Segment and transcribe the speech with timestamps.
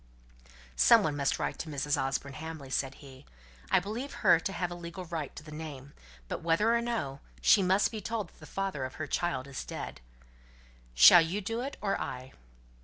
[0.75, 1.95] "Some one must write to Mrs.
[1.95, 3.23] Osborne Hamley," said he.
[3.69, 5.93] "I believe her to have a legal right to the name;
[6.27, 9.63] but whether or no, she must be told that the father of her child is
[9.63, 10.01] dead.
[10.95, 12.31] Shall you do it, or I?"